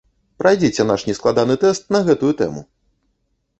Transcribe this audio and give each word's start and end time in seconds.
Прайдзіце 0.43 0.85
наш 0.91 1.05
нескладаны 1.09 1.59
тэст 1.65 1.83
на 1.99 2.03
гэтую 2.09 2.33
тэму! 2.43 2.67